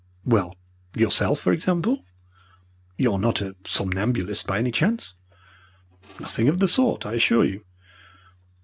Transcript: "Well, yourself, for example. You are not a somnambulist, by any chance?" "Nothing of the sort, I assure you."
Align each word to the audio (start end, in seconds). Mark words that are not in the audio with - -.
"Well, 0.25 0.55
yourself, 0.95 1.39
for 1.39 1.53
example. 1.53 2.03
You 2.97 3.13
are 3.13 3.19
not 3.19 3.39
a 3.39 3.55
somnambulist, 3.65 4.47
by 4.47 4.57
any 4.57 4.71
chance?" 4.71 5.13
"Nothing 6.19 6.47
of 6.47 6.57
the 6.57 6.67
sort, 6.67 7.05
I 7.05 7.13
assure 7.13 7.45
you." 7.45 7.63